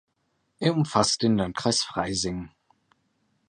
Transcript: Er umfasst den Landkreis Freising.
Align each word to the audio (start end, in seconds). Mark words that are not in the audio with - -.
Er 0.57 0.73
umfasst 0.75 1.21
den 1.21 1.37
Landkreis 1.37 1.83
Freising. 1.83 2.49